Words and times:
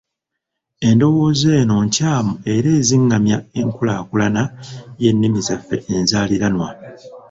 Endowooza 0.89 1.49
eno 1.61 1.75
nkyamu 1.85 2.33
era 2.55 2.69
ezingamya 2.79 3.37
enkulaakulana 3.59 4.43
y’ennimi 5.01 5.39
zaffe 5.47 5.75
enzaaliranwa. 5.95 6.69